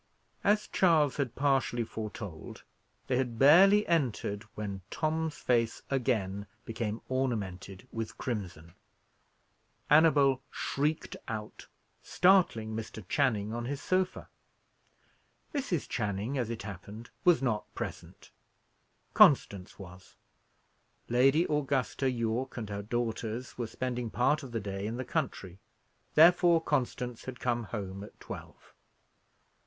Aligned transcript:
As 0.43 0.67
Charles 0.67 1.17
had 1.17 1.35
partially 1.35 1.83
foretold, 1.83 2.63
they 3.05 3.17
had 3.17 3.37
barely 3.37 3.85
entered, 3.85 4.45
when 4.55 4.81
Tom's 4.89 5.37
face 5.37 5.83
again 5.91 6.47
became 6.65 7.01
ornamented 7.07 7.87
with 7.91 8.17
crimson. 8.17 8.73
Annabel 9.91 10.41
shrieked 10.49 11.17
out, 11.27 11.67
startling 12.01 12.75
Mr. 12.75 13.07
Channing 13.07 13.53
on 13.53 13.65
his 13.65 13.79
sofa. 13.79 14.27
Mrs. 15.53 15.87
Channing, 15.87 16.35
as 16.35 16.49
it 16.49 16.63
happened, 16.63 17.11
was 17.23 17.43
not 17.43 17.71
present; 17.75 18.31
Constance 19.13 19.77
was: 19.77 20.15
Lady 21.09 21.43
Augusta 21.47 22.09
Yorke 22.09 22.57
and 22.57 22.69
her 22.71 22.81
daughters 22.81 23.55
were 23.55 23.67
spending 23.67 24.09
part 24.09 24.41
of 24.41 24.51
the 24.51 24.59
day 24.59 24.87
in 24.87 24.97
the 24.97 25.05
country, 25.05 25.59
therefore 26.15 26.59
Constance 26.59 27.25
had 27.25 27.39
come 27.39 27.65
home 27.65 28.03
at 28.03 28.19
twelve. 28.19 28.73